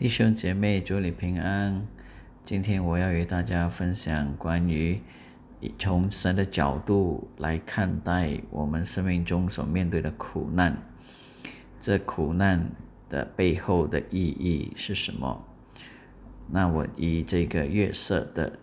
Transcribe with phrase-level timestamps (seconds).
[0.00, 1.86] 弟兄姐妹，祝你平安。
[2.42, 4.98] 今天我要与大家分享关于
[5.78, 10.74] 从神的角度来看待我们生命中所面对的苦难。
[11.78, 12.70] 这苦难
[13.10, 15.44] 的背后的意义是什么？
[16.48, 18.58] 那我以这个月色的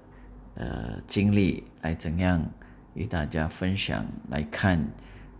[0.55, 2.43] 呃经历来怎样
[2.95, 4.03] 与大家分享？
[4.31, 4.83] 来看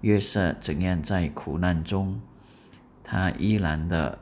[0.02, 2.21] 月色怎样在苦难中，
[3.04, 4.20] 他依然的。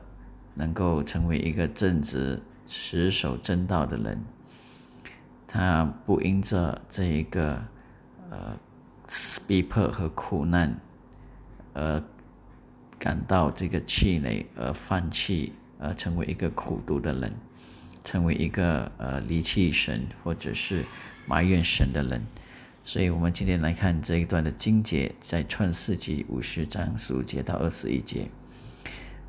[0.58, 4.18] 能够成为一个正直、持守正道的人，
[5.46, 7.62] 他不因着这一个
[8.30, 8.58] 呃
[9.46, 10.80] 逼迫和苦难
[11.74, 12.02] 而
[12.98, 17.34] 感到这个气馁而放弃，而成为一个苦读的人，
[18.02, 20.82] 成为一个呃离弃神或者是
[21.26, 22.24] 埋怨神的人。
[22.82, 28.30] 所以，我们今天来看这一段的经节，在创世纪五十章十五节到二十一节，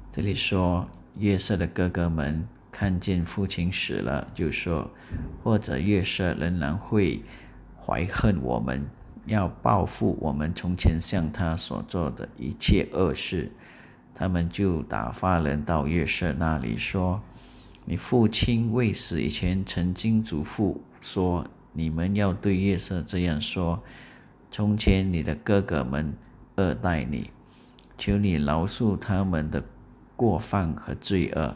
[0.09, 0.87] 这里说。
[1.19, 4.89] 月色的哥哥们看见父亲死了，就说
[5.43, 7.23] ：“或者月色仍然会
[7.83, 8.85] 怀恨我们，
[9.25, 13.51] 要报复我们从前向他所做的一切恶事。”
[14.13, 17.21] 他们就打发人到月色那里说
[17.85, 23.81] ：“你父亲未死以前，曾经嘱咐说，你们要对月色这样说：
[24.51, 26.13] 从前你的哥哥们
[26.55, 27.31] 恶待你，
[27.97, 29.63] 求你饶恕他们的。”
[30.17, 31.55] 过犯和罪恶，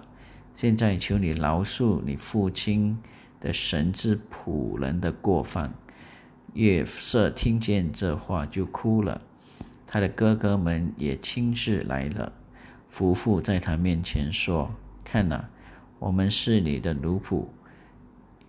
[0.53, 2.97] 现在求你饶恕你父亲
[3.39, 5.73] 的神之仆人的过犯。
[6.53, 9.19] 月色听见这话就哭了，
[9.87, 12.31] 他的哥哥们也亲自来了，
[12.87, 14.71] 夫妇在他面前说
[15.03, 15.45] ：“看呐，
[15.97, 17.45] 我们是你的奴仆。”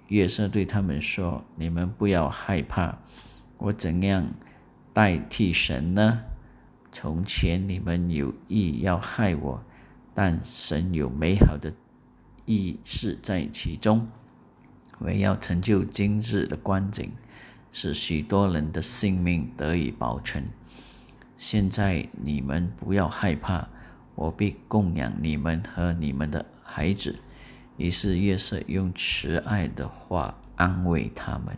[0.09, 2.99] 月色对他们说：“你们不要害怕，
[3.57, 4.27] 我怎样
[4.93, 6.21] 代替神呢？
[6.91, 9.63] 从前你们有意要害我。”
[10.15, 11.73] 但神有美好的
[12.45, 14.07] 意识在其中，
[14.99, 17.11] 为要成就今日的光景，
[17.73, 20.45] 使许多人的性命得以保存。
[21.39, 23.67] 现在你们不要害怕，
[24.15, 27.19] 我必供养你们和你们的孩子。
[27.79, 31.57] 于是约瑟用慈爱的话安慰他们。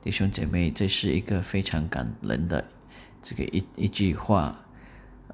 [0.00, 2.64] 弟兄姐妹，这是一个非常感人的
[3.20, 4.58] 这个一一句话。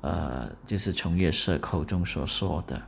[0.00, 2.80] 呃，就是从月色口中所说的，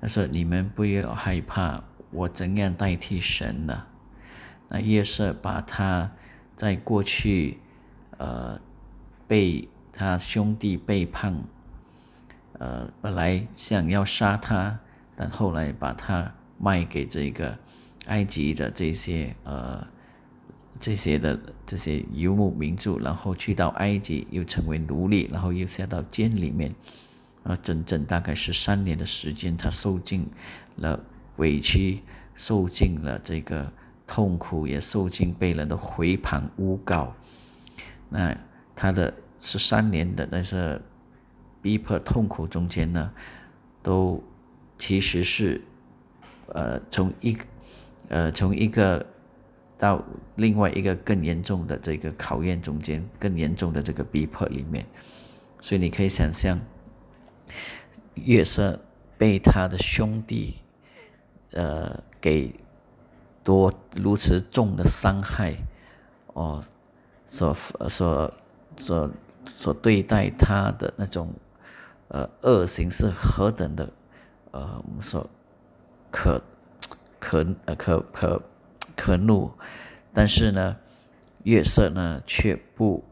[0.00, 3.84] 他说：“你们不要害怕，我怎样代替神呢？”
[4.68, 6.10] 那月色把他
[6.54, 7.58] 在过去，
[8.16, 8.60] 呃，
[9.26, 11.44] 被他兄弟背叛，
[12.58, 14.78] 呃，本来想要杀他，
[15.16, 17.58] 但后来把他卖给这个
[18.06, 19.86] 埃及的这些呃。
[20.80, 26.74] 这些的这些游牧民族，然后去到埃及，又成为奴隶，然后又下到监里面，
[27.42, 30.26] 啊，整整大概是三年的时间，他受尽
[30.76, 30.98] 了
[31.36, 32.00] 委屈，
[32.34, 33.72] 受尽了这个
[34.06, 37.14] 痛苦，也受尽被人的回盘诬告。
[38.08, 38.36] 那
[38.74, 40.80] 他的十三年的那些
[41.60, 43.12] 逼迫痛苦中间呢，
[43.82, 44.22] 都
[44.78, 45.60] 其实是
[46.48, 47.36] 呃从一
[48.08, 49.04] 呃从一个。
[49.78, 54.84] 到另外一个更严重的这个考验中间，更严重的这个逼迫里面，
[55.60, 56.60] 所以你可以想象，
[58.14, 58.78] 月色
[59.16, 60.56] 被他的兄弟，
[61.52, 62.52] 呃，给
[63.44, 65.56] 多如此重的伤害，
[66.34, 66.60] 哦，
[67.28, 68.34] 所所
[68.76, 69.10] 所
[69.46, 71.32] 所对待他的那种
[72.08, 73.88] 呃恶行是何等的，
[74.50, 75.24] 呃，我们说
[76.10, 76.42] 可
[77.20, 77.46] 可
[77.76, 78.42] 可可。
[78.98, 79.52] 可怒，
[80.12, 80.76] 但是呢，
[81.44, 83.04] 月色呢却不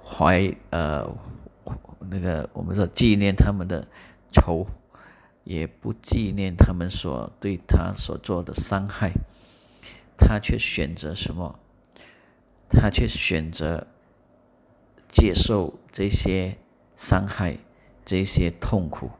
[0.00, 1.04] 怀呃
[2.08, 3.84] 那个我们说纪念他们的
[4.30, 4.64] 仇，
[5.42, 9.10] 也不纪念他们所对他所做的伤害，
[10.16, 11.58] 他却选择什么？
[12.70, 13.88] 他却选择
[15.08, 16.56] 接受这些
[16.94, 17.58] 伤害、
[18.04, 19.10] 这些痛苦、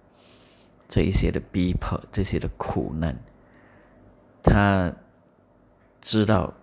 [0.89, 3.19] 这一些的逼迫、这些的苦难，
[4.45, 4.95] 他。
[6.07, 6.55] 知道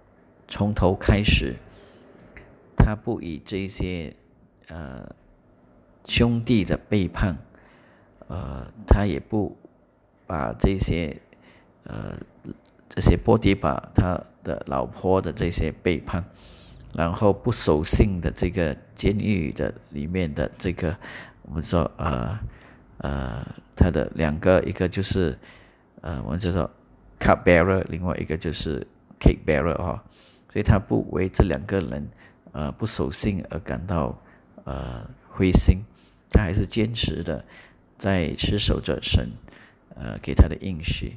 [0.48, 1.54] 从头开始，
[2.78, 4.16] 他不以这些
[4.69, 5.13] 呃
[6.06, 7.38] 兄弟的背叛，
[8.30, 9.57] 呃，他也不
[10.25, 11.19] 把这些
[11.84, 12.18] 呃
[12.88, 16.24] 这些波迪把他的老婆的这些背叛，
[16.94, 20.96] 然后不守信的这个监狱的里面的这个
[21.42, 22.39] 我们说呃
[23.00, 25.38] 呃他的两个一个就是
[26.00, 26.72] 呃我们就说
[27.19, 28.88] cup bearer，另外一个就是。
[29.24, 30.04] Cake bearer 啊，
[30.52, 32.10] 所以他不为这两个人
[32.52, 34.22] 呃不守信而感到
[34.66, 35.78] 呃灰心，
[36.30, 37.46] 他还是坚持的
[37.98, 39.31] 在持守着神
[39.96, 41.16] 呃给他的应许，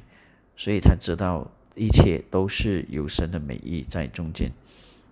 [0.55, 4.49] 所以他知道一切都是有神的美意在中间，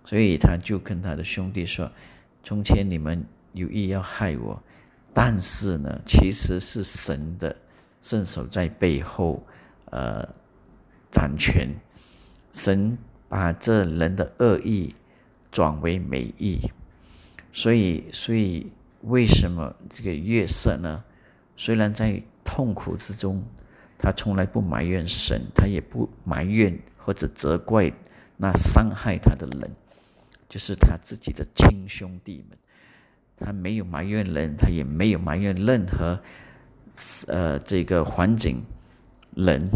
[0.04, 1.92] 所以他就跟他的兄弟说
[2.42, 3.22] ：“从前你们
[3.52, 4.58] 有意要害我，
[5.12, 7.54] 但是呢，其实是神的
[8.00, 9.44] 圣手在背后，
[9.90, 10.26] 呃，
[11.10, 11.68] 掌权，
[12.56, 12.96] 神
[13.28, 14.94] 把这人的恶意
[15.52, 16.58] 转为美意，
[17.52, 18.72] 所以，所以
[19.02, 21.04] 为什么这个月色呢？
[21.54, 23.44] 虽然在痛苦之中，
[23.98, 27.92] 他从来不埋怨神，他也不埋怨或者责怪
[28.38, 29.70] 那伤害他的人，
[30.48, 32.56] 就是他自己的亲兄弟们。
[33.38, 36.18] 他没有埋怨人，他也没有埋怨任何
[37.26, 38.64] 呃这个环境
[39.34, 39.68] 人，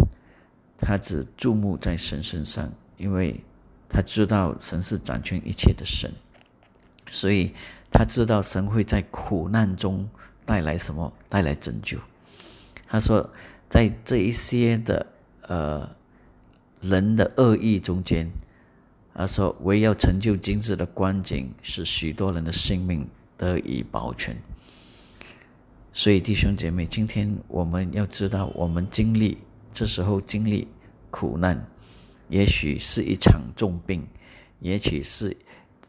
[0.81, 3.39] 他只注目在神身上，因为
[3.89, 6.11] 他知道神是掌权一切的神，
[7.11, 7.53] 所以
[7.93, 10.09] 他知道神会在苦难中
[10.45, 11.99] 带来什么，带来拯救。
[12.89, 13.31] 他说，
[13.69, 15.07] 在这一些的
[15.43, 15.89] 呃
[16.81, 18.31] 人的恶意中间，
[19.15, 23.07] 他说唯要成就今日的光景，使许多人的性命
[23.37, 24.37] 得以保全。
[25.93, 29.39] 所以弟兄姐妹，今天我们要知道，我们经历
[29.73, 30.69] 这时候经历
[31.11, 31.67] 苦难，
[32.29, 34.07] 也许是一场重病，
[34.61, 35.37] 也许是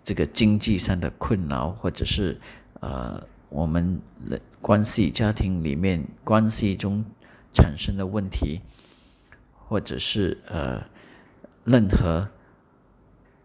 [0.03, 2.39] 这个经济上的困扰，或者是
[2.79, 3.23] 呃。
[3.53, 3.99] 我们
[4.61, 7.03] 关系、家庭里面关系中
[7.51, 8.61] 产生的问题，
[9.67, 10.81] 或者是呃
[11.65, 12.29] 任何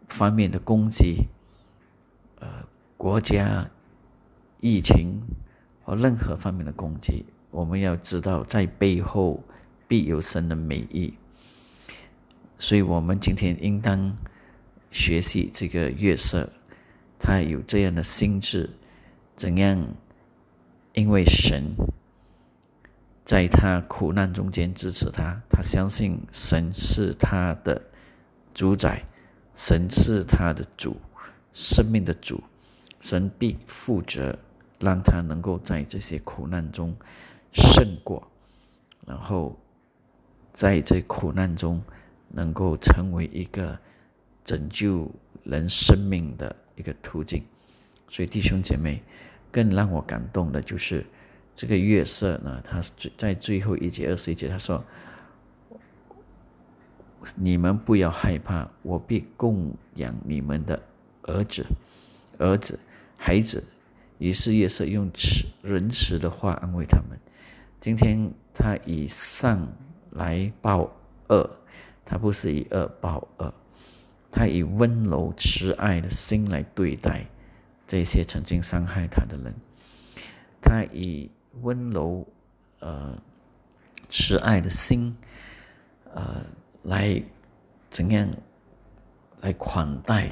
[0.06, 1.26] 方面的攻击，
[2.38, 2.46] 呃
[2.96, 3.68] 国家
[4.60, 5.20] 疫情
[5.82, 9.42] 或任何方面的攻击，我们要知道在背后
[9.88, 11.14] 必有神的美意，
[12.58, 14.16] 所以我们今天应当
[14.90, 16.50] 学习这个月色，
[17.18, 18.70] 他有这样的心智。
[19.36, 19.86] 怎样？
[20.94, 21.74] 因为神
[23.22, 27.82] 在他苦难中间支持他，他相信神是他的
[28.54, 29.04] 主宰，
[29.54, 30.96] 神是他的主，
[31.52, 32.42] 生命的主，
[32.98, 34.38] 神必负责
[34.80, 36.96] 让他能够在这些苦难中
[37.52, 38.26] 胜过，
[39.06, 39.58] 然后
[40.56, 41.82] 在这苦难中
[42.30, 43.78] 能够成为一个
[44.42, 45.06] 拯救
[45.44, 47.44] 人生命的一个途径。
[48.08, 49.02] 所以弟兄姐妹，
[49.52, 51.04] 更让我感动的就是
[51.54, 52.80] 这个月色呢，他
[53.18, 54.82] 在最后一节二十一节，他说
[57.36, 60.82] ：“你们不要害怕，我必供养你们的
[61.24, 61.66] 儿子、
[62.38, 62.80] 儿子、
[63.18, 63.62] 孩子。”
[64.16, 67.18] 于是月色用慈仁慈的话安慰他们。
[67.78, 69.68] 今天他以上
[70.16, 70.90] 来报
[71.28, 71.50] 恶，
[72.04, 73.52] 他不是以恶报恶，
[74.30, 77.26] 他以温柔慈爱的心来对待。
[77.86, 79.54] 这些曾经伤害他的人，
[80.60, 81.30] 他以
[81.62, 82.26] 温柔、
[82.80, 83.16] 呃
[84.08, 85.16] 慈爱的心，
[86.12, 86.44] 呃
[86.82, 87.22] 来
[87.88, 88.28] 怎样
[89.40, 90.30] 来款待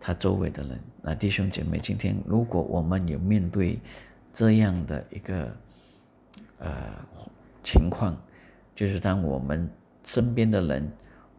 [0.00, 0.80] 他周围的人？
[1.02, 3.78] 那弟兄姐妹，今天如果我们有面对
[4.32, 5.54] 这样的一个
[6.58, 6.70] 呃
[7.62, 8.16] 情况，
[8.78, 9.68] 就是当我们
[10.04, 10.88] 身边的人，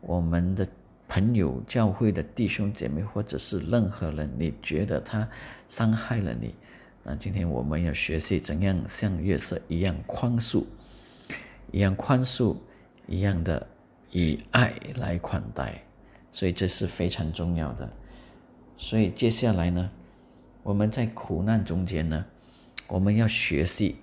[0.01, 0.67] 我们的。
[1.11, 5.27] 朋友、教会的弟兄姐妹，或者是任何人，你觉得他
[5.67, 6.53] 伤害了你，
[7.03, 10.63] 那今天我们要学习怎样像月色一样宽恕，
[11.71, 12.55] 一样宽恕，
[13.07, 13.67] 一样的
[14.11, 15.81] 以爱来款待，
[16.31, 17.89] 所以这是非常重要的。
[18.77, 19.89] 所以接下来呢，
[20.61, 22.23] 我们在苦难中间呢，
[22.87, 23.95] 我们要学习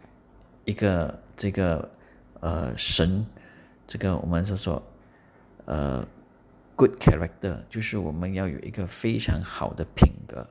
[0.64, 1.88] 一个这个
[2.40, 3.24] 呃神，
[3.86, 4.82] 这个我们就说
[5.64, 6.06] 呃。
[6.78, 10.46] Good character 就是我们要有一个非常好的品格，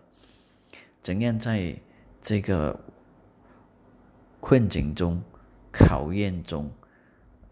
[1.04, 1.80] 怎样在
[2.20, 2.80] 这个
[4.40, 5.22] 困境中、
[5.72, 6.72] 考验中、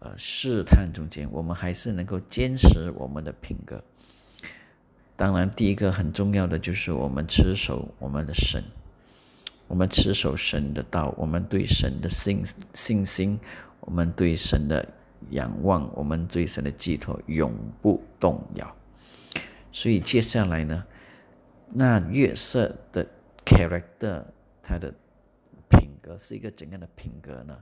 [0.00, 3.80] 呃试探中间，我们还是能够坚持我们的品格。
[5.14, 8.60] 当然，第一个很重要的就是我们持守我们的神，
[9.68, 12.42] 我们持守神的道，我们对神的信
[12.74, 13.38] 信心，
[13.86, 14.86] 我们对神的。
[15.30, 17.50] 仰望我们对神的寄托，永
[17.80, 18.76] 不动摇。
[19.72, 20.84] 所以接下来呢，
[21.72, 23.06] 那月色的
[23.42, 24.22] character，
[24.62, 24.92] 它的
[25.70, 27.56] 品格是一个怎样的品格呢？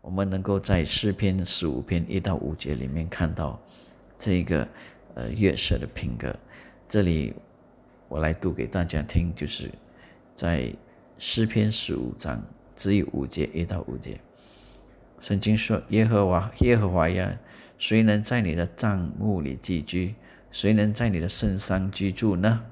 [0.00, 3.62] 我们能够在诗篇十五篇一到五节里面看到
[4.18, 4.66] 这个
[5.14, 6.34] 呃月色的品格。
[6.88, 7.32] 这里
[8.08, 9.70] 我来读给大家听，就是
[10.34, 10.74] 在
[11.16, 12.42] 诗篇十五章
[12.74, 14.18] 只有五节一到五节。
[15.20, 17.38] 圣经说：“耶和华，耶和华呀，
[17.78, 20.14] 谁能在你的帐幕里寄居？
[20.50, 22.62] 谁能在你的圣山居住呢？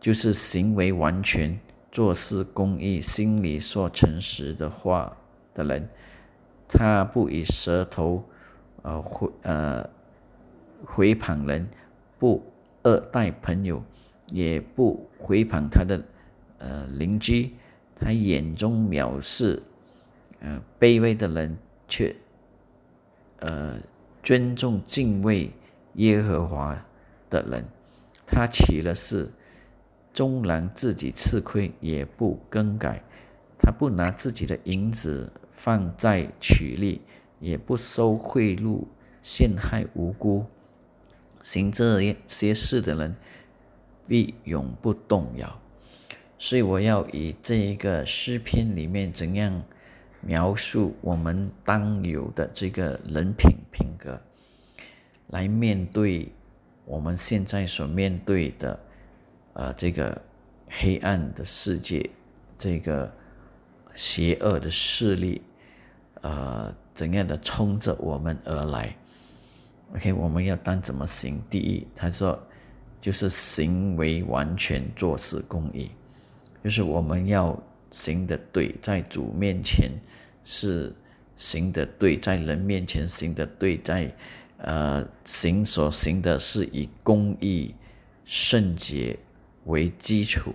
[0.00, 1.58] 就是行为完全、
[1.90, 5.16] 做事公义、心里说诚实的话
[5.54, 5.88] 的人。
[6.68, 8.22] 他不以舌头，
[8.82, 9.90] 呃，回呃，
[10.84, 11.66] 回谤人，
[12.18, 12.44] 不
[12.82, 13.82] 恶待朋友，
[14.30, 16.00] 也不回谤他的
[16.58, 17.54] 呃邻居，
[17.96, 19.62] 他眼中藐视，
[20.40, 22.14] 呃，卑微的人，却
[23.40, 23.78] 呃
[24.22, 25.50] 尊重敬畏
[25.94, 26.84] 耶和华
[27.30, 27.64] 的人，
[28.26, 29.30] 他起了誓。
[30.10, 33.04] 终然自己吃亏也不更改，
[33.56, 37.02] 他不拿自己的银子放在取利，
[37.38, 38.82] 也不收贿赂
[39.22, 40.44] 陷害无辜，
[41.40, 43.14] 行这些事的人
[44.08, 45.60] 必永不动摇。
[46.36, 49.62] 所以我要以这一个诗篇里面怎样
[50.20, 54.20] 描述我们当有的这个人品品格，
[55.28, 56.30] 来面对
[56.84, 58.78] 我们现在所面对的。
[59.54, 60.16] 呃，这个
[60.68, 62.08] 黑暗的世界，
[62.56, 63.12] 这个
[63.92, 65.42] 邪恶的势力，
[66.20, 68.94] 呃，怎样的冲着我们而来
[69.96, 71.42] ？OK，我们要当怎么行？
[71.50, 72.38] 第一，他说，
[73.00, 75.90] 就是行为完全，做事公义，
[76.62, 77.60] 就是我们要
[77.90, 79.90] 行的对，在主面前
[80.44, 80.94] 是
[81.36, 84.14] 行的对，在人面前行的对，在
[84.58, 87.74] 呃行所行的是以公义、
[88.24, 89.18] 圣洁。
[89.64, 90.54] 为基础，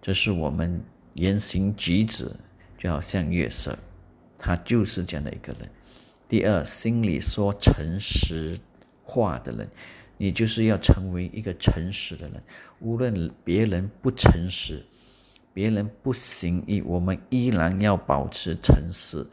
[0.00, 0.80] 这是我们
[1.14, 2.30] 言行举止，
[2.78, 3.76] 就好像月色，
[4.38, 5.68] 他就是这样的一个人。
[6.28, 8.56] 第二，心里说诚实
[9.02, 9.68] 话的人，
[10.16, 12.40] 你就是要成为一个诚实的人。
[12.78, 14.84] 无论别人不诚实，
[15.52, 19.26] 别人不行义，我们依然要保持诚实。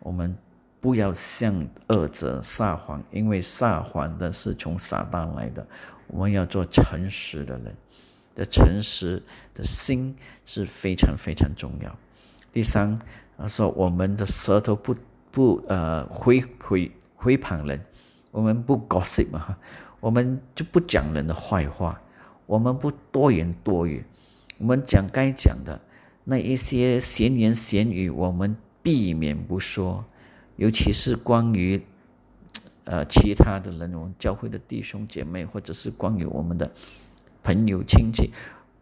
[0.00, 0.36] 我们
[0.80, 5.66] 不要向恶者撒谎，因为撒谎的是从撒旦来的。
[6.06, 7.74] 我们要做诚实的人。
[8.34, 9.22] 的诚实
[9.54, 10.12] 的心
[10.44, 11.96] 是非常非常重要。
[12.50, 12.98] 第三，
[13.38, 14.92] 他说我们的舌头不
[15.30, 17.80] 不呃回回回旁人，
[18.32, 19.56] 我们不 gossip 嘛，
[20.00, 22.02] 我们就不讲人的坏话，
[22.46, 24.04] 我们不多言多语，
[24.58, 25.80] 我们讲该讲的
[26.24, 30.04] 那一些闲言闲语，我们避免不说，
[30.56, 31.82] 尤其是关于
[32.84, 36.70] 呃其他的人，我们教会的弟兄姐妹，或者是关于我们的。
[37.46, 38.30] 朋友、亲戚，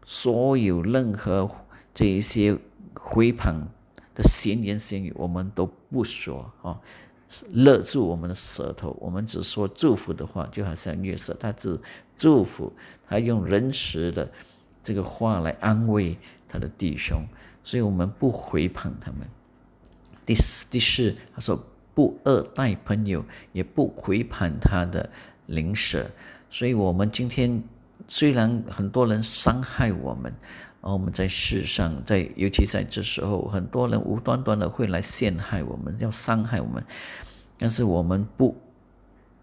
[0.04, 1.50] 所有任何
[1.92, 2.56] 这一些
[2.94, 3.68] 回旁
[4.14, 6.78] 的闲言闲语，我们都不说啊，
[7.50, 8.96] 勒住我们的舌头。
[9.00, 11.76] 我们只说祝福的话，就好像月色，他只
[12.16, 12.72] 祝福，
[13.08, 14.30] 他用仁慈的
[14.82, 16.16] 这个话来安慰
[16.48, 17.24] 他的弟兄，
[17.62, 19.20] 所以我们不回捧他们。
[20.26, 25.08] 第四，第四，他说不二待朋友，也不回捧他的
[25.46, 26.10] 邻舍，
[26.50, 27.62] 所以我们今天。
[28.08, 30.34] 虽然很多人伤害我们，
[30.82, 36.84] 而我们在世上，在尤其在这时候，很多人无端端的会来陷害我们，要伤害我们，
[37.56, 38.60] 但是我们不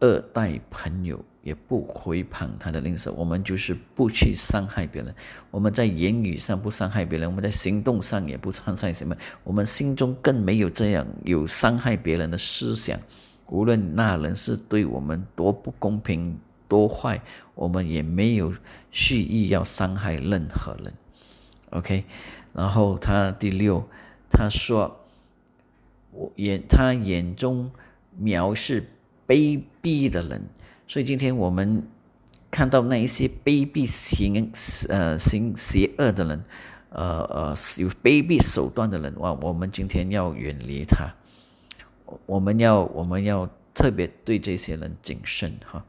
[0.02, 5.14] 二待朋友，也不回旁他的吝啬，我们就是不去伤害别人。
[5.52, 13.00] 我们在言语上不伤害别人，我们在行动上也不伤害什么，我们心中更没有这样有伤害别人的思想。
[13.48, 16.38] 无论那人是对我们多不公平。
[16.68, 17.20] 多坏，
[17.56, 18.54] 我们也没有
[18.92, 20.94] 蓄意要伤害任何人
[21.72, 22.04] ，OK。
[22.54, 23.84] 然后他第六，
[24.30, 25.04] 他说，
[26.12, 27.72] 我眼他眼中
[28.22, 28.88] 藐视
[29.28, 30.44] 卑鄙的人，
[30.90, 31.84] 所以今天我们
[32.50, 34.52] 看到那一些卑鄙行
[34.90, 36.44] 呃行邪恶的人，
[36.90, 41.14] 呃呃有卑鄙手段的人，哇，我们今天要远离他，
[42.26, 45.86] 我们要我们要特别对这些人谨慎哈。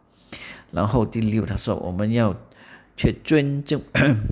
[0.71, 2.37] 然后第六，他说我们要
[2.95, 3.81] 去尊重、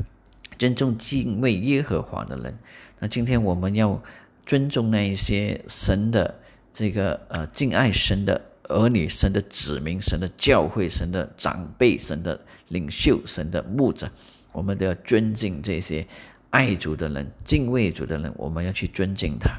[0.59, 2.59] 尊重、敬畏耶和华的人。
[2.99, 4.03] 那今天我们要
[4.45, 6.39] 尊重那一些神的
[6.75, 14.11] 这个呃敬爱神的儿女、神的子民、神的教会、神的长辈、神的领袖、神的牧者，
[14.53, 16.07] 我们都要尊敬这些
[16.51, 18.33] 爱主的人、敬畏主的人。
[18.37, 19.59] 我们要去尊敬他。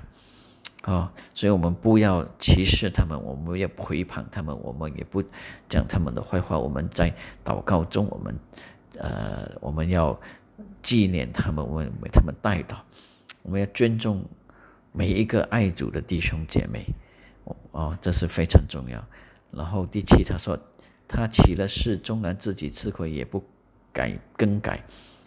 [0.84, 5.22] 啊，所以我们不要歧视他们，我们要回旁他们，我们也不
[5.68, 6.58] 讲他们的坏话。
[6.58, 7.14] 我们在
[7.44, 8.40] 祷告中，我们
[8.98, 10.18] 呃，我们要
[10.82, 12.78] 纪念他们，我们为他们代祷，
[13.44, 14.24] 我们要尊重
[14.94, 16.86] 每一个爱主的弟兄姐妹。
[17.72, 19.04] 哦，这是非常重要。
[19.52, 20.58] 然后第七，他说
[21.08, 23.44] 他起了誓，终然自己吃亏，也不
[23.92, 24.84] 改更改。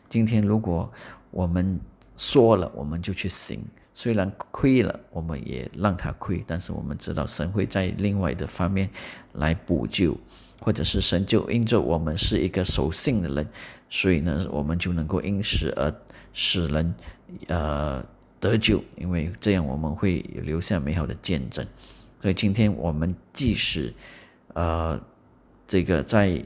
[0.09, 0.91] 今天如果
[1.31, 1.81] 我们
[2.17, 3.65] 说了，我们就去行。
[3.95, 8.89] 虽然亏了，我们也让他亏，但是我们知道神会在另外的方面
[9.35, 10.17] 来补救，
[10.61, 13.47] 或者是神就因着我们是一个守信的人，
[13.91, 15.93] 所以呢，我们就能够因此而
[16.33, 16.95] 使人
[17.49, 18.03] 呃
[18.41, 21.67] 得救，因为这样我们会留下美好的见证。
[22.23, 23.93] 所以今天我们即使
[24.55, 25.01] 呃
[25.67, 26.41] 这个在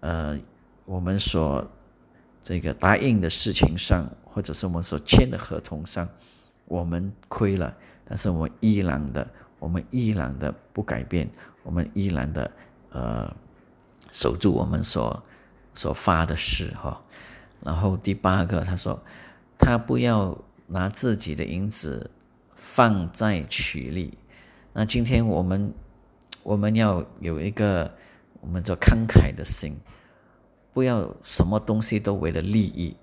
[0.00, 0.40] 呃
[0.86, 1.70] 我们所
[2.42, 6.08] 这个答应的事情上，或者是我们所签的合同上，
[6.64, 7.76] 我们亏了，
[8.06, 9.28] 但是我们依然的，
[9.58, 11.28] 我们依然的不改变，
[11.62, 12.50] 我们依然的
[12.92, 13.36] 呃
[14.10, 15.22] 守住我们所
[15.74, 16.98] 所发的誓哈。
[17.60, 18.98] 然后第八个，他说
[19.58, 22.10] 他不要拿自己的银子
[22.54, 24.16] 放在取利。
[24.74, 25.72] 那今天我们
[26.42, 27.90] 我们要有一个
[28.40, 29.76] 我们叫慷慨的心，
[30.72, 32.96] 不要什么东西都为了利益。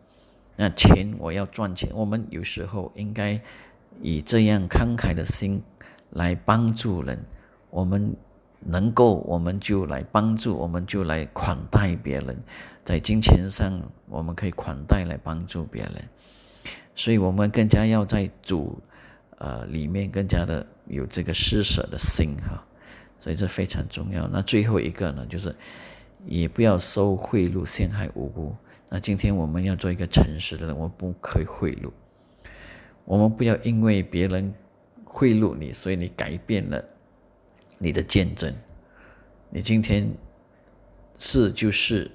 [0.55, 3.39] 那钱我要赚钱，我们有时候应该
[4.01, 5.61] 以这样慷慨的心
[6.09, 7.23] 来帮助人。
[7.69, 8.15] 我们
[8.59, 12.35] 能够，我们就来帮助，我们就来款待别人。
[12.83, 16.03] 在金钱上，我们可以款待来帮助别人。
[16.95, 18.81] 所以，我们更加要在主。
[19.39, 22.61] 呃，里面更加的有这个施舍的心哈，
[23.17, 24.27] 所以这非常重要。
[24.27, 25.55] 那最后一个呢，就是
[26.25, 28.53] 也不要收贿赂，陷害无辜。
[28.89, 31.89] 那今天我们要做一个诚实的人，我们不可以贿赂。
[33.05, 34.53] 我们不要因为别人
[35.05, 36.83] 贿赂你，所以你改变了
[37.77, 38.53] 你的见证。
[39.49, 40.11] 你今天
[41.17, 42.11] 是就是，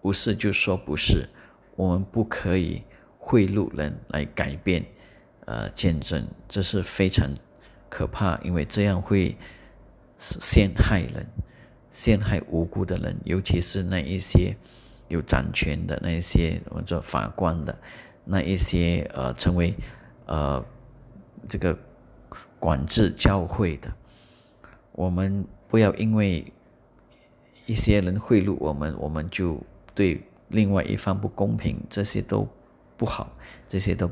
[0.00, 1.28] 不是就说不是。
[1.76, 2.82] 我们不可以
[3.18, 4.82] 贿赂人来改变。
[5.48, 7.34] 呃，见证这是非常
[7.88, 9.34] 可怕，因为这样会
[10.18, 11.26] 陷害人，
[11.88, 14.54] 陷害无辜的人，尤其是那一些
[15.08, 17.74] 有掌权的那一些，我们说法官的
[18.26, 19.74] 那一些，呃，成为
[20.26, 20.62] 呃
[21.48, 21.74] 这个
[22.58, 23.90] 管制教会的，
[24.92, 26.44] 我们不要因为
[27.64, 29.58] 一些人贿赂我们，我们就
[29.94, 32.46] 对另外一方不公平，这些都
[32.98, 33.34] 不好，
[33.66, 34.10] 这些都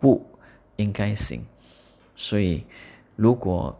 [0.00, 0.26] 不。
[0.76, 1.40] 应该行，
[2.16, 2.66] 所以
[3.16, 3.78] 如果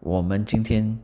[0.00, 0.98] 我们今天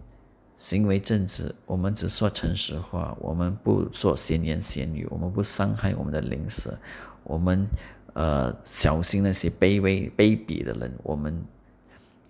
[0.54, 6.78] 行为正直，我们只说诚实话，我们不做闲言闲语，我们不伤害我们的邻舍，
[7.24, 7.66] 我们
[8.12, 11.42] 呃小心那些卑微卑鄙的人，我们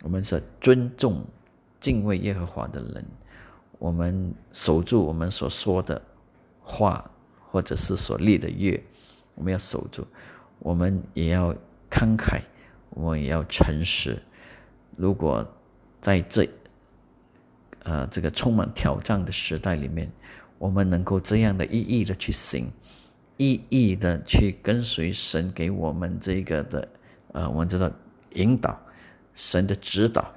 [0.05, 1.25] 我们是尊重
[1.81, 3.05] 敬畏耶和华的人，
[3.81, 6.01] 我们守住我们所说的
[6.63, 7.11] 话，
[7.51, 8.81] 或者是所立的约，
[9.35, 10.07] 我们要守住，
[10.61, 11.53] 我们也要。
[11.91, 12.41] 慷慨，
[12.91, 14.17] 我也要诚实。
[14.97, 15.47] 如果
[16.01, 16.49] 在这，
[17.83, 20.11] 呃，这个充满挑战的时代里面，
[20.59, 22.71] 我们能够这样的一意的去行，
[23.37, 26.89] 一意的去跟随神给我们这个的，
[27.33, 27.91] 呃，我们知道
[28.35, 28.79] 引导，
[29.35, 30.31] 神的指导，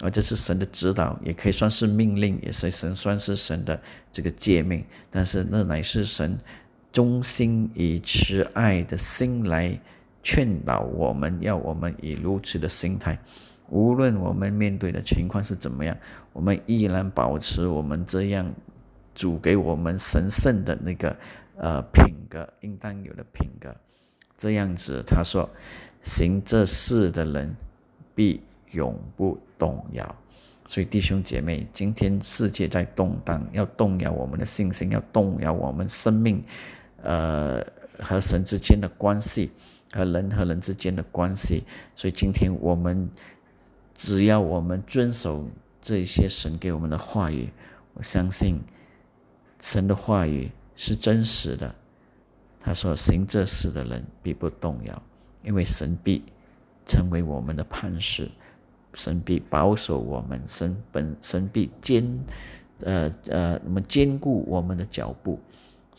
[0.00, 3.80] 而这是神的指导，也可以算是命令，也是神算是神的
[4.12, 4.84] 这个诫命。
[5.10, 6.38] 但是那乃是神
[6.92, 9.80] 忠心以慈爱的心来。
[10.22, 13.18] 劝导我们要我们以如此的心态，
[13.68, 15.96] 无论我们面对的情况是怎么样，
[16.32, 18.50] 我们依然保持我们这样
[19.14, 21.16] 主给我们神圣的那个
[21.56, 23.74] 呃品格，应当有的品格。
[24.38, 25.48] 这样子，他说，
[26.02, 27.54] 行这事的人
[28.14, 30.16] 必永不动摇。
[30.66, 36.42] 所以弟兄姐妹，今天世界在动荡，要动摇我们的信心，要动摇我们生命，
[37.02, 37.62] 呃
[37.98, 39.50] 和神之间的关系。
[39.92, 43.08] 和人和人之间的关系，所以今天我们
[43.94, 45.46] 只要我们遵守
[45.80, 47.48] 这些神给我们的话语，
[47.94, 48.60] 我相信
[49.60, 51.74] 神的话语是真实的。
[52.64, 55.02] 他说：“行这事的人必不动摇，
[55.42, 56.22] 因为神必
[56.86, 58.30] 成为我们的磐石，
[58.94, 62.24] 神必保守我们，神本神必坚，
[62.80, 65.40] 呃呃，那么坚固我们的脚步。”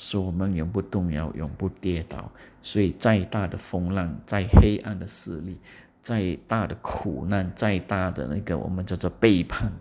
[0.05, 2.29] 使我们永不动摇，永不跌倒。
[2.61, 5.57] 所以，再大的风浪，再黑暗的势力，
[6.01, 9.71] 再大的苦难，再大的那个我们叫做背叛，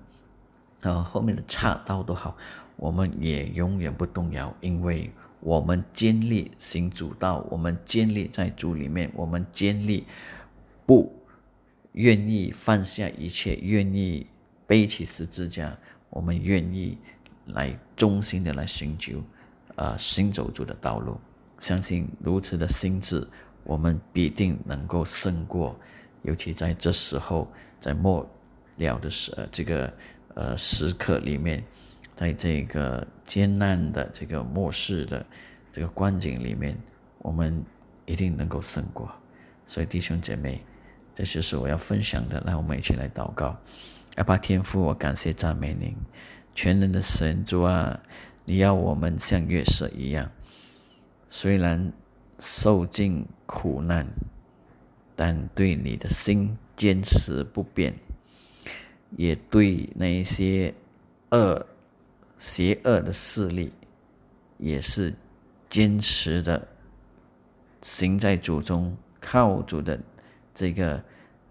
[0.82, 2.37] 啊，后面的岔道都好，
[2.76, 10.06] 我们也永远不动摇，因为我们坚立行主道，我们坚立在主里面，我们坚立
[10.87, 11.12] 不
[11.92, 14.26] 愿意放下一切，愿意
[14.68, 15.76] 背起十字架，
[16.11, 16.96] 我们愿意
[17.46, 19.20] 来忠心的来寻求。
[19.82, 21.18] 呃，行走主的道路，
[21.58, 23.26] 相信如此的心智，
[23.64, 25.76] 我们必定能够胜过。
[26.22, 28.24] 尤其在这时候，在末
[28.76, 29.92] 了的时这个
[30.34, 31.64] 呃时刻里面，
[32.14, 35.26] 在这个艰难的这个末世的
[35.72, 36.78] 这个光景里面，
[37.18, 37.60] 我们
[38.06, 39.10] 一定能够胜过。
[39.66, 40.64] 所以弟兄姐妹，
[41.12, 42.40] 这就是我要分享的。
[42.42, 43.56] 来，我们一起来祷告。
[44.14, 45.92] 阿爸天父，我感谢赞美您，
[46.54, 47.98] 全能的神主啊！
[48.44, 50.31] 你要我们像月色一样，
[51.28, 51.92] 虽然
[52.38, 54.07] 受尽苦难，
[55.14, 57.94] 但对你的心坚持不变。
[59.14, 60.72] 也对那一些
[61.33, 61.66] 恶、
[62.38, 63.70] 邪恶的势力，
[64.57, 65.14] 也是
[65.68, 66.66] 坚持的
[67.83, 70.00] 行在主中，靠主的
[70.55, 71.05] 这个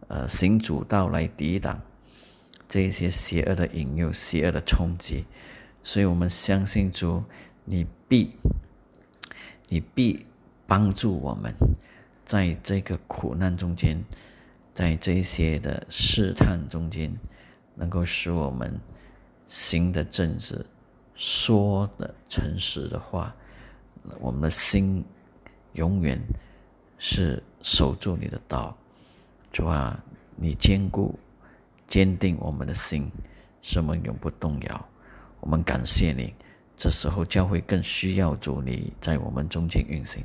[0.07, 1.79] 呃行主道来抵挡
[2.67, 5.23] 这些邪恶的引诱、邪恶的冲击。
[5.83, 7.23] 所以我们相信主，
[7.65, 8.35] 你必
[9.67, 10.25] 你必
[10.67, 11.53] 帮助我们，
[12.23, 14.03] 在这个苦难中间。
[14.73, 17.13] 在这些的试探中间，
[17.75, 18.79] 能够使我们
[19.45, 20.65] 行的正直，
[21.13, 23.35] 说的诚实的话，
[24.21, 25.03] 我们的心
[25.73, 26.17] 永远
[26.97, 28.75] 是守住你的道。
[29.51, 30.01] 主啊，
[30.37, 31.19] 你坚固、
[31.85, 33.11] 坚定我们的心，
[33.61, 34.89] 使我们永不动摇。
[35.41, 36.33] 我们感谢你。
[36.77, 40.23] 这时候教会更需要主你在我们中间运行，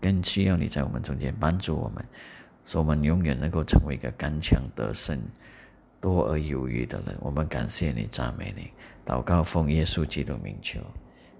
[0.00, 2.02] 更需要你在我们中间帮助我们。
[2.64, 5.20] 使我们永远能够成为一个刚强得胜、
[6.00, 7.16] 多而有余的人。
[7.20, 8.70] 我们感谢你，赞美你，
[9.04, 10.80] 祷告奉耶稣基督名求，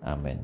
[0.00, 0.36] 阿门。